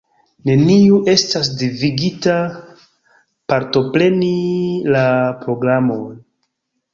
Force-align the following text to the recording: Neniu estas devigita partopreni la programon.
Neniu 0.49 0.95
estas 1.11 1.49
devigita 1.59 2.37
partopreni 3.53 4.31
la 4.97 5.05
programon. 5.45 6.11